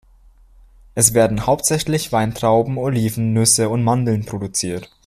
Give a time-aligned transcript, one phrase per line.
[0.95, 4.89] Es werden hauptsächlich Weintrauben, Oliven, Nüsse und Mandeln produziert.